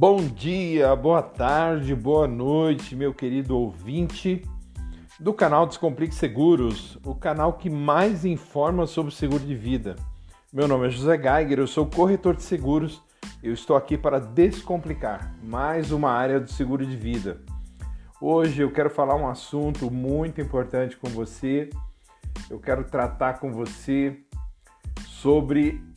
[0.00, 4.40] Bom dia, boa tarde, boa noite, meu querido ouvinte
[5.20, 9.96] do canal Descomplique Seguros, o canal que mais informa sobre seguro de vida.
[10.50, 13.02] Meu nome é José Geiger, eu sou corretor de seguros.
[13.42, 17.38] Eu estou aqui para descomplicar mais uma área do seguro de vida.
[18.18, 21.68] Hoje eu quero falar um assunto muito importante com você.
[22.48, 24.18] Eu quero tratar com você
[25.06, 25.89] sobre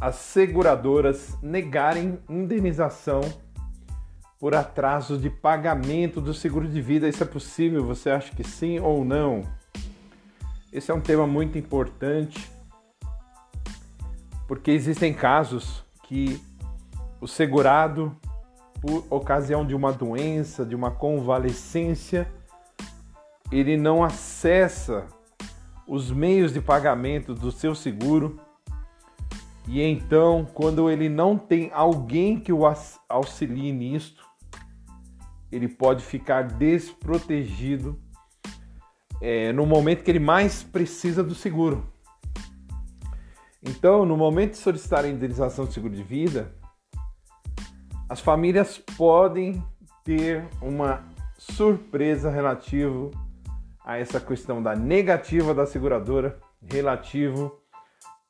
[0.00, 3.20] as seguradoras negarem indenização
[4.38, 7.08] por atraso de pagamento do seguro de vida.
[7.08, 7.84] Isso é possível?
[7.86, 9.42] Você acha que sim ou não?
[10.72, 12.52] Esse é um tema muito importante
[14.46, 16.40] porque existem casos que
[17.20, 18.14] o segurado,
[18.80, 22.28] por ocasião de uma doença, de uma convalescência,
[23.50, 25.06] ele não acessa
[25.86, 28.38] os meios de pagamento do seu seguro
[29.66, 32.62] e então, quando ele não tem alguém que o
[33.08, 34.24] auxilie nisto,
[35.50, 37.98] ele pode ficar desprotegido
[39.20, 41.86] é, no momento que ele mais precisa do seguro.
[43.62, 46.52] Então, no momento de solicitar a indenização de seguro de vida,
[48.08, 49.64] as famílias podem
[50.04, 51.02] ter uma
[51.38, 53.10] surpresa relativo
[53.82, 57.63] a essa questão da negativa da seguradora relativo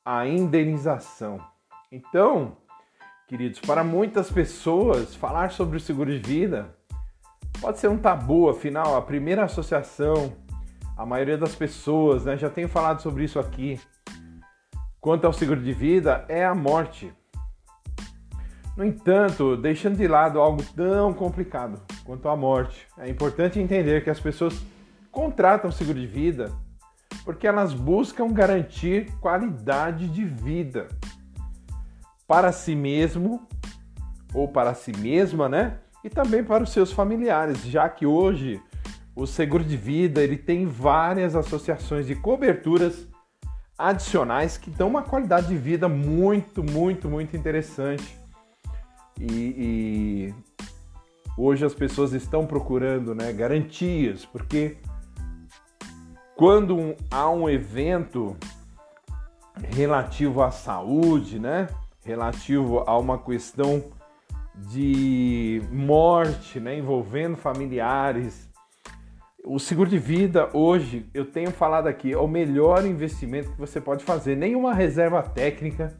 [0.05, 1.39] a indenização.
[1.91, 2.57] Então,
[3.27, 6.75] queridos, para muitas pessoas, falar sobre o seguro de vida
[7.59, 10.33] pode ser um tabu, afinal, a primeira associação,
[10.95, 13.79] a maioria das pessoas, né, já tenho falado sobre isso aqui,
[15.01, 17.11] quanto ao seguro de vida, é a morte.
[18.77, 24.09] No entanto, deixando de lado algo tão complicado quanto a morte, é importante entender que
[24.09, 24.61] as pessoas
[25.11, 26.51] contratam seguro de vida
[27.25, 30.87] porque elas buscam garantir qualidade de vida
[32.27, 33.47] para si mesmo
[34.33, 35.79] ou para si mesma, né?
[36.03, 38.61] E também para os seus familiares, já que hoje
[39.15, 43.07] o seguro de vida ele tem várias associações de coberturas
[43.77, 48.17] adicionais que dão uma qualidade de vida muito, muito, muito interessante.
[49.19, 50.33] E, e
[51.37, 54.77] hoje as pessoas estão procurando né, garantias, porque
[56.35, 58.35] quando há um evento
[59.69, 61.67] relativo à saúde, né?
[62.03, 63.83] Relativo a uma questão
[64.53, 66.77] de morte, né?
[66.77, 68.49] Envolvendo familiares.
[69.45, 73.79] O seguro de vida hoje, eu tenho falado aqui, é o melhor investimento que você
[73.79, 74.35] pode fazer.
[74.35, 75.95] Nenhuma reserva técnica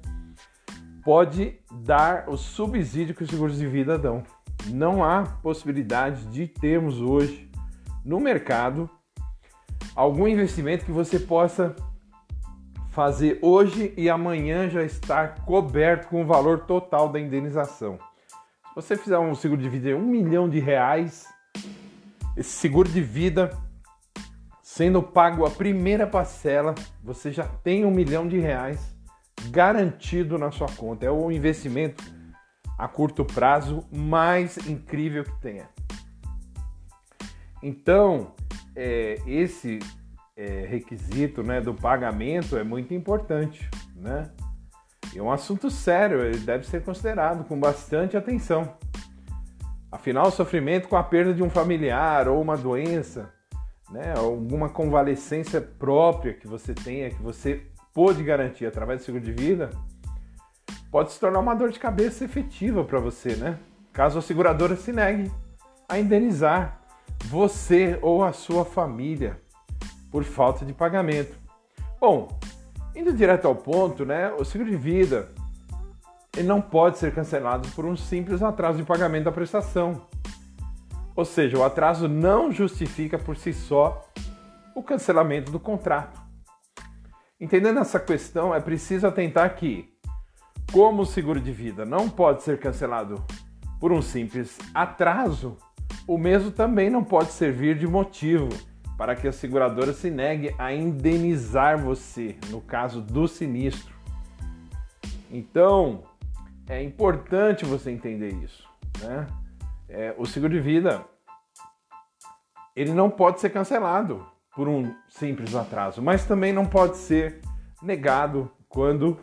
[1.04, 4.24] pode dar o subsídio que os seguros de vida dão.
[4.68, 7.50] Não há possibilidade de termos hoje
[8.04, 8.90] no mercado
[9.96, 11.76] algum investimento que você possa
[12.92, 17.98] fazer hoje e amanhã já estar coberto com o valor total da indenização.
[18.70, 21.26] Se você fizer um seguro de vida de um milhão de reais,
[22.36, 23.52] esse seguro de vida
[24.62, 28.94] sendo pago a primeira parcela, você já tem um milhão de reais
[29.50, 31.06] garantido na sua conta.
[31.06, 32.04] É o investimento
[32.78, 35.70] a curto prazo mais incrível que tenha.
[37.64, 38.34] Então,
[38.76, 39.80] é, esse
[40.36, 44.30] é, requisito né, do pagamento é muito importante, né?
[45.16, 48.78] É um assunto sério, ele deve ser considerado com bastante atenção.
[49.90, 53.32] Afinal, o sofrimento com a perda de um familiar ou uma doença,
[53.90, 57.62] né, alguma convalescência própria que você tenha, que você
[57.94, 59.70] pôde garantir através do seguro de vida,
[60.92, 63.58] pode se tornar uma dor de cabeça efetiva para você, né?
[63.94, 65.32] Caso a seguradora se negue
[65.88, 66.85] a indenizar
[67.26, 69.40] você ou a sua família
[70.12, 71.38] por falta de pagamento.
[72.00, 72.40] Bom,
[72.96, 75.30] indo direto ao ponto, né, o seguro de vida
[76.38, 80.08] ele não pode ser cancelado por um simples atraso de pagamento da prestação.
[81.16, 84.06] Ou seja, o atraso não justifica por si só
[84.76, 86.20] o cancelamento do contrato.
[87.40, 89.90] Entendendo essa questão, é preciso atentar que,
[90.74, 93.24] como o seguro de vida não pode ser cancelado
[93.80, 95.58] por um simples atraso,
[96.08, 98.50] o mesmo também não pode servir de motivo
[98.98, 103.94] para que a seguradora se negue a indenizar você no caso do sinistro.
[105.32, 106.04] Então,
[106.68, 108.68] é importante você entender isso.
[109.02, 109.28] Né?
[109.90, 111.04] É, o seguro de vida
[112.76, 117.42] ele não pode ser cancelado por um simples atraso, mas também não pode ser
[117.82, 119.18] negado quando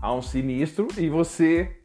[0.00, 1.76] há um sinistro e você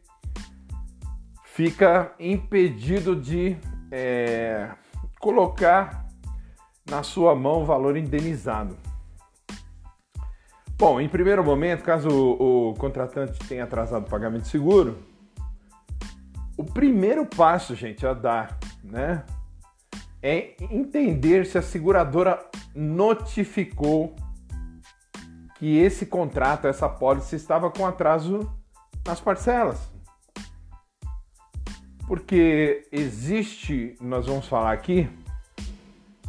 [1.44, 3.56] fica impedido de
[3.92, 4.70] é,
[5.20, 6.08] colocar
[6.88, 8.76] na sua mão o valor indenizado.
[10.78, 14.98] Bom, em primeiro momento, caso o, o contratante tenha atrasado o pagamento de seguro,
[16.56, 19.24] O primeiro passo, gente, a dar, né,
[20.22, 22.44] é entender se a seguradora
[22.74, 24.14] notificou
[25.56, 28.50] que esse contrato, essa pólice estava com atraso
[29.06, 29.91] nas parcelas.
[32.06, 35.08] Porque existe, nós vamos falar aqui,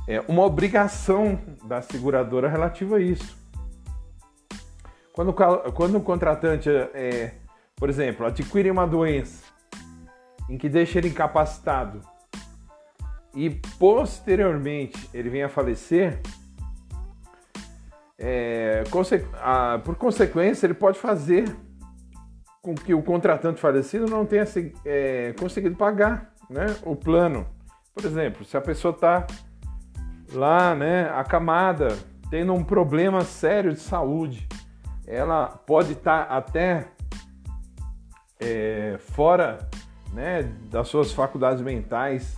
[0.07, 3.37] é uma obrigação da seguradora relativa a isso.
[5.11, 7.35] Quando, quando o contratante, é,
[7.75, 9.43] por exemplo, adquire uma doença
[10.49, 12.01] em que deixa ele incapacitado
[13.33, 13.49] e
[13.79, 16.19] posteriormente ele vem a falecer,
[18.17, 21.55] é, conse a, por consequência, ele pode fazer
[22.63, 24.45] com que o contratante falecido não tenha
[24.85, 27.45] é, conseguido pagar né, o plano.
[27.93, 29.27] Por exemplo, se a pessoa está
[30.31, 31.89] lá, né, acamada,
[32.29, 34.47] tendo um problema sério de saúde,
[35.05, 36.87] ela pode estar tá até
[38.39, 39.59] é, fora
[40.13, 42.37] né, das suas faculdades mentais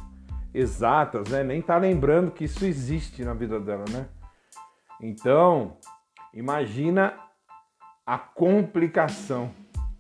[0.51, 4.07] exatas, né, nem está lembrando que isso existe na vida dela, né?
[5.00, 5.77] Então,
[6.33, 7.13] imagina
[8.06, 9.51] a complicação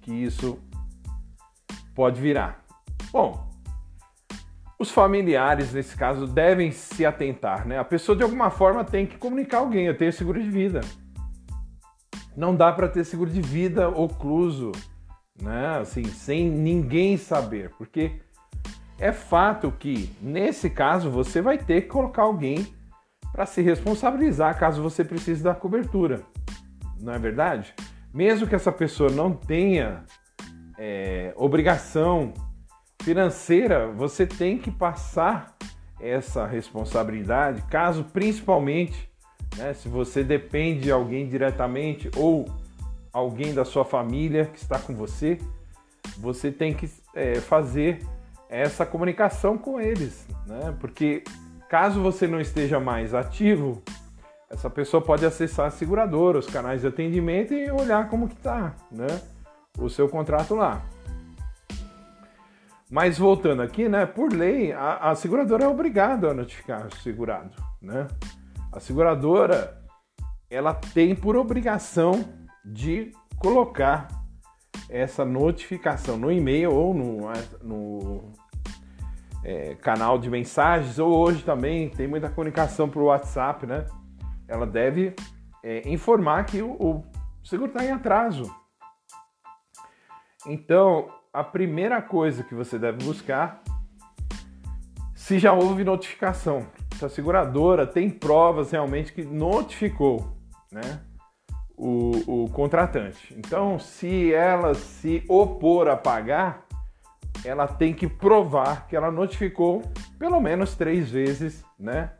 [0.05, 0.59] que isso
[1.95, 2.63] pode virar.
[3.11, 3.49] Bom,
[4.77, 7.79] os familiares, nesse caso, devem se atentar, né?
[7.79, 9.87] A pessoa, de alguma forma, tem que comunicar alguém.
[9.87, 10.81] Eu tenho seguro de vida.
[12.37, 14.71] Não dá para ter seguro de vida ocluso,
[15.41, 15.79] né?
[15.79, 18.21] Assim, sem ninguém saber, porque
[18.99, 22.67] é fato que, nesse caso, você vai ter que colocar alguém
[23.31, 26.21] para se responsabilizar caso você precise da cobertura.
[27.01, 27.73] Não é verdade?
[28.15, 30.05] Mesmo que essa pessoa não tenha
[30.77, 32.33] é, obrigação
[33.01, 35.53] financeira, você tem que passar
[35.99, 39.09] essa responsabilidade, caso principalmente,
[39.57, 42.45] né, se você depende de alguém diretamente ou
[43.11, 45.37] alguém da sua família que está com você,
[46.17, 47.99] você tem que é, fazer
[48.49, 50.73] essa comunicação com eles, né?
[50.79, 51.23] Porque
[51.67, 53.81] Caso você não esteja mais ativo,
[54.49, 58.75] essa pessoa pode acessar a seguradora, os canais de atendimento e olhar como que está,
[58.91, 59.07] né?
[59.77, 60.83] O seu contrato lá.
[62.89, 64.05] Mas voltando aqui, né?
[64.05, 67.51] Por lei, a, a seguradora é obrigada a notificar o segurado,
[67.81, 68.07] né?
[68.71, 69.81] A seguradora,
[70.49, 72.23] ela tem por obrigação
[72.63, 74.07] de colocar
[74.89, 77.21] essa notificação no e-mail ou no,
[77.63, 78.33] no
[79.43, 83.85] é, canal de mensagens, ou hoje também tem muita comunicação por WhatsApp, né?
[84.47, 85.15] Ela deve
[85.63, 87.03] é, informar que o, o
[87.43, 88.53] seguro está em atraso.
[90.45, 93.61] Então, a primeira coisa que você deve buscar,
[95.15, 100.37] se já houve notificação, se a seguradora tem provas realmente que notificou,
[100.71, 101.01] né?
[101.77, 103.35] O, o contratante.
[103.37, 106.65] Então, se ela se opor a pagar,
[107.43, 109.81] ela tem que provar que ela notificou
[110.17, 112.11] pelo menos três vezes, né?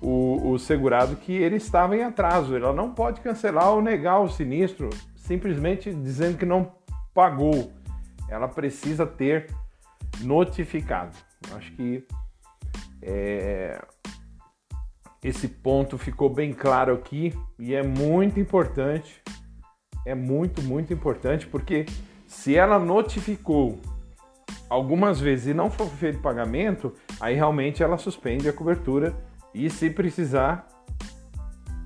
[0.00, 2.54] O, o, segurado que ele estava em atraso.
[2.54, 6.72] Ela não pode cancelar ou negar o sinistro simplesmente dizendo que não
[7.12, 7.72] pagou.
[8.28, 9.52] Ela precisa ter
[10.20, 11.16] notificado.
[11.52, 12.06] Acho que
[13.02, 13.80] é,
[15.22, 19.22] esse ponto ficou bem claro aqui e é muito importante.
[20.06, 21.84] É muito, muito importante porque
[22.26, 23.80] se ela notificou
[24.68, 29.14] algumas vezes e não for feito pagamento, aí realmente ela suspende a cobertura
[29.58, 30.68] e se precisar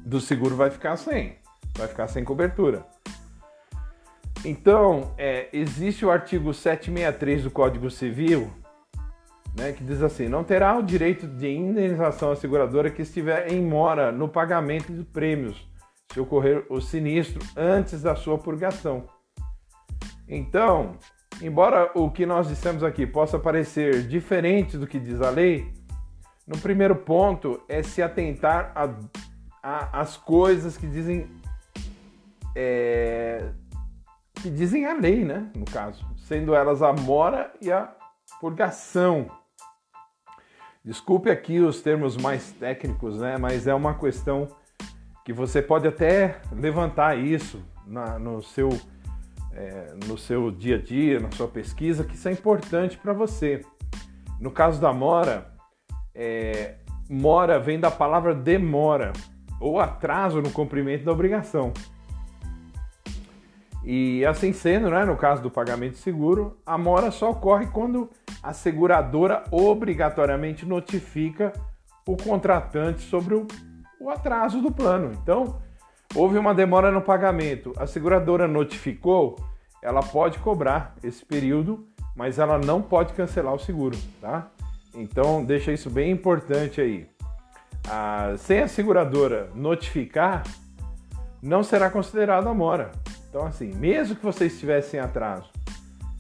[0.05, 1.37] do seguro vai ficar sem,
[1.77, 2.85] vai ficar sem cobertura.
[4.45, 8.51] Então, é, existe o artigo 763 do Código Civil,
[9.57, 13.63] né, que diz assim: não terá o direito de indenização à seguradora que estiver em
[13.63, 15.67] mora no pagamento de prêmios,
[16.13, 19.07] se ocorrer o sinistro antes da sua purgação.
[20.29, 20.99] Então,
[21.41, 25.73] Embora o que nós dissemos aqui possa parecer diferente do que diz a lei,
[26.53, 28.75] no primeiro ponto é se atentar
[29.63, 31.27] às coisas que dizem
[32.55, 33.49] é,
[34.35, 35.51] que dizem a lei, né?
[35.57, 37.91] No caso, sendo elas a mora e a
[38.39, 39.31] purgação.
[40.85, 43.39] Desculpe aqui os termos mais técnicos, né?
[43.39, 44.49] Mas é uma questão
[45.25, 48.69] que você pode até levantar isso na, no seu
[49.55, 53.65] é, no seu dia a dia, na sua pesquisa, que isso é importante para você.
[54.41, 55.52] No caso da mora,
[56.15, 56.77] é,
[57.09, 59.13] mora vem da palavra demora
[59.61, 61.73] ou atraso no cumprimento da obrigação.
[63.85, 68.11] E assim sendo, né, no caso do pagamento de seguro, a mora só ocorre quando
[68.43, 71.53] a seguradora obrigatoriamente notifica
[72.07, 73.47] o contratante sobre o,
[74.01, 75.13] o atraso do plano.
[75.23, 75.61] Então,
[76.15, 79.39] Houve uma demora no pagamento, a seguradora notificou,
[79.81, 84.51] ela pode cobrar esse período mas ela não pode cancelar o seguro, tá?
[84.95, 87.09] Então deixa isso bem importante aí.
[87.89, 90.45] Ah, sem a seguradora notificar,
[91.43, 92.93] não será considerada mora.
[93.29, 95.51] Então assim, mesmo que você estivesse em atraso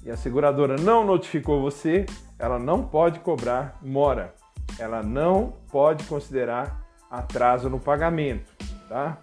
[0.04, 2.06] e a seguradora não notificou você,
[2.38, 4.34] ela não pode cobrar mora.
[4.78, 8.50] Ela não pode considerar atraso no pagamento,
[8.88, 9.18] tá?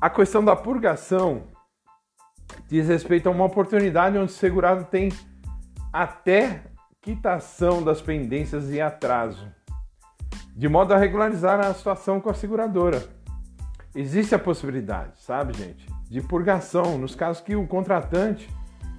[0.00, 1.42] A questão da purgação
[2.68, 5.10] diz respeito a uma oportunidade onde o segurado tem
[5.92, 6.62] até
[7.02, 9.48] quitação das pendências em atraso,
[10.54, 13.02] de modo a regularizar a situação com a seguradora.
[13.94, 18.48] Existe a possibilidade, sabe, gente, de purgação nos casos que o contratante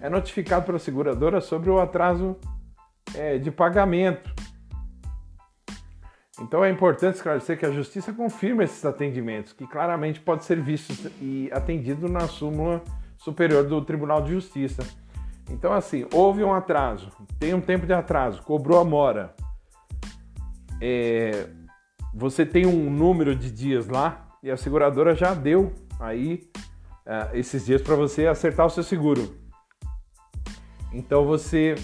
[0.01, 2.35] é notificado pela seguradora sobre o atraso
[3.13, 4.33] é, de pagamento.
[6.41, 11.11] Então é importante esclarecer que a Justiça confirma esses atendimentos, que claramente pode ser visto
[11.21, 12.81] e atendido na súmula
[13.15, 14.81] superior do Tribunal de Justiça.
[15.51, 19.35] Então, assim, houve um atraso, tem um tempo de atraso, cobrou a mora.
[20.81, 21.49] É,
[22.13, 26.49] você tem um número de dias lá e a seguradora já deu aí
[27.05, 29.35] é, esses dias para você acertar o seu seguro.
[30.93, 31.75] Então você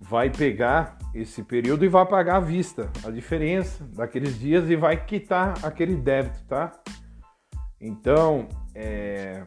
[0.00, 5.04] vai pegar esse período e vai pagar à vista a diferença daqueles dias e vai
[5.04, 6.72] quitar aquele débito, tá?
[7.80, 9.42] Então, é,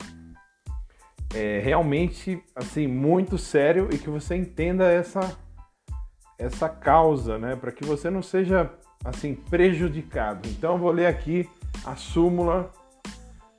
[1.34, 5.38] é realmente assim muito sério e que você entenda essa
[6.38, 8.72] essa causa, né, para que você não seja
[9.06, 10.50] assim prejudicado.
[10.50, 11.48] Então, vou ler aqui
[11.86, 12.72] a súmula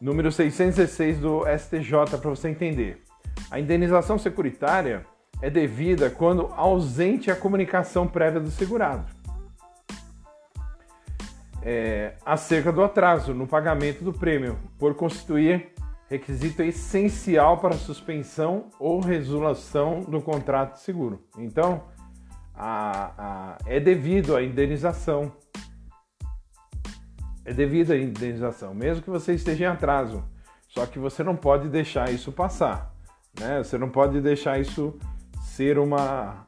[0.00, 3.00] número 616 do STJ para você entender.
[3.52, 5.06] A indenização securitária
[5.40, 9.06] é devida quando ausente a comunicação prévia do segurado
[11.62, 15.72] é, acerca do atraso no pagamento do prêmio, por constituir
[16.12, 21.24] requisito essencial para suspensão ou resolução do contrato de seguro.
[21.38, 21.84] Então,
[22.54, 25.32] a, a, é devido à indenização.
[27.46, 30.22] É devido à indenização, mesmo que você esteja em atraso.
[30.68, 32.94] Só que você não pode deixar isso passar.
[33.40, 33.62] Né?
[33.64, 34.98] Você não pode deixar isso
[35.40, 36.46] ser uma,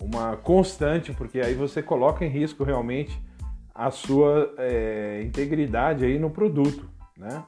[0.00, 3.22] uma constante, porque aí você coloca em risco realmente
[3.74, 7.44] a sua é, integridade aí no produto, né?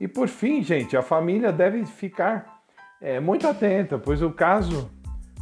[0.00, 2.62] E por fim, gente, a família deve ficar
[3.00, 4.90] é, muito atenta, pois o caso,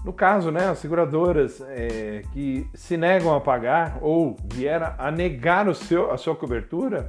[0.05, 5.69] no caso, né, as seguradoras é, que se negam a pagar ou vieram a negar
[5.69, 7.09] o seu, a sua cobertura,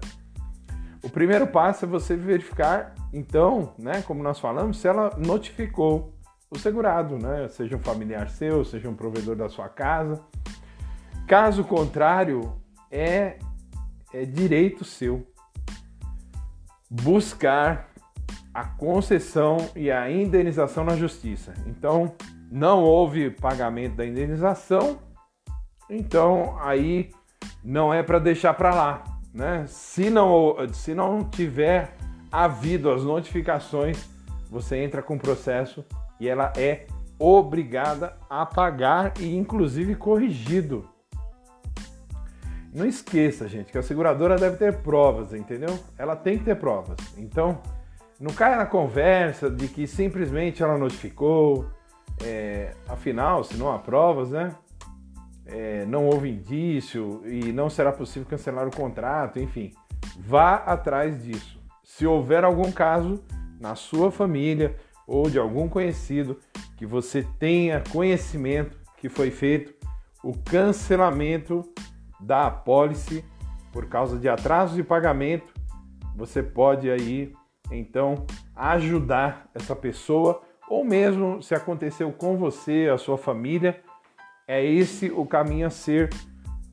[1.02, 6.14] o primeiro passo é você verificar, então, né, como nós falamos, se ela notificou
[6.52, 7.48] o segurado, né?
[7.48, 10.20] Seja um familiar seu, seja um provedor da sua casa.
[11.28, 12.54] Caso contrário,
[12.92, 13.38] é,
[14.12, 15.28] é direito seu
[16.90, 17.90] buscar
[18.54, 21.54] a concessão e a indenização na justiça.
[21.66, 22.16] Então,
[22.52, 25.00] não houve pagamento da indenização,
[25.90, 27.12] então aí
[27.64, 29.04] não é para deixar para lá,
[29.34, 29.66] né?
[29.68, 31.96] Se não, se não tiver
[32.32, 34.10] havido as notificações,
[34.50, 35.86] você entra com processo
[36.20, 36.88] e ela é
[37.20, 40.90] obrigada a pagar e inclusive corrigido.
[42.74, 45.78] Não esqueça, gente, que a seguradora deve ter provas, entendeu?
[45.98, 46.98] Ela tem que ter provas.
[47.18, 47.62] Então,
[48.20, 51.66] não caia na conversa de que simplesmente ela notificou,
[52.24, 54.54] é, afinal, se não há provas, né?
[55.46, 59.72] É, não houve indício e não será possível cancelar o contrato, enfim.
[60.20, 61.60] Vá atrás disso.
[61.84, 63.24] Se houver algum caso
[63.60, 64.76] na sua família
[65.08, 66.38] ou de algum conhecido
[66.78, 69.74] que você tenha conhecimento que foi feito
[70.24, 71.68] o cancelamento
[72.20, 73.24] da apólice
[73.72, 75.54] por causa de atraso de pagamento,
[76.16, 77.34] você pode aí
[77.72, 83.82] então ajudar essa pessoa ou mesmo se aconteceu com você, a sua família,
[84.48, 86.10] é esse o caminho a ser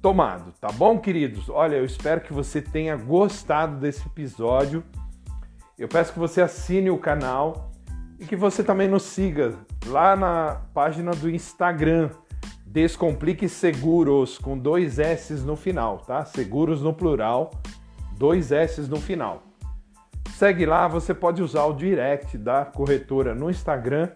[0.03, 1.49] tomado, tá bom, queridos?
[1.49, 4.85] Olha, eu espero que você tenha gostado desse episódio.
[5.79, 7.73] Eu peço que você assine o canal
[8.19, 9.55] e que você também nos siga
[9.87, 12.11] lá na página do Instagram
[12.77, 16.27] Descomplique Seguros com dois S no final, tá?
[16.27, 17.51] Seguros no plural,
[18.19, 19.45] dois S no final.
[20.35, 24.11] Segue lá, você pode usar o direct da corretora no Instagram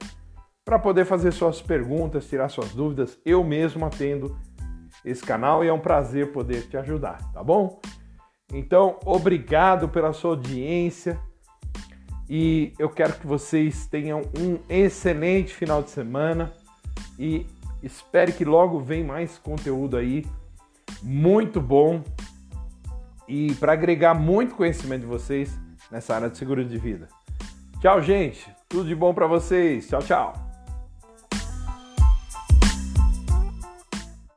[0.63, 3.19] para poder fazer suas perguntas, tirar suas dúvidas.
[3.25, 4.37] Eu mesmo atendo
[5.03, 7.81] esse canal e é um prazer poder te ajudar, tá bom?
[8.53, 11.19] Então, obrigado pela sua audiência
[12.29, 16.53] e eu quero que vocês tenham um excelente final de semana
[17.19, 17.47] e
[17.83, 20.27] espere que logo vem mais conteúdo aí
[21.03, 22.03] muito bom
[23.29, 25.59] e para agregar muito conhecimento de vocês
[25.91, 27.09] nessa área de seguro de vida.
[27.81, 28.51] Tchau, gente.
[28.69, 29.89] Tudo de bom para vocês.
[29.89, 30.50] Tchau, tchau.